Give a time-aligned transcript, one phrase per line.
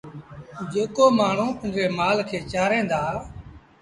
[0.71, 3.03] جيڪو مڻهون پنڊري مآل کي چآرين دآ